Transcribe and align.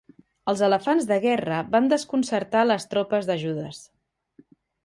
Els 0.51 0.63
elefants 0.67 1.09
de 1.11 1.17
guerra 1.25 1.59
van 1.77 1.91
desconcertar 1.93 2.65
les 2.71 2.91
tropes 2.95 3.29
de 3.33 3.39
Judes. 3.47 3.87